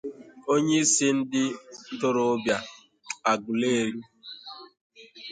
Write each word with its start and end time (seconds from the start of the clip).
onyeisi 0.51 1.07
ndị 1.17 1.43
ntorobịa 1.93 2.57
Agụleri 3.31 3.99